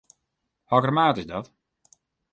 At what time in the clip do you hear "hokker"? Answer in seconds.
0.69-0.93